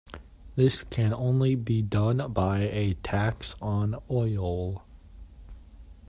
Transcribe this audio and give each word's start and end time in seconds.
This 0.55 0.81
can 0.83 1.13
be 1.63 1.81
done 1.83 2.33
by 2.33 2.61
a 2.61 2.95
tax 3.03 3.55
on 3.61 4.01
oil. 4.09 4.83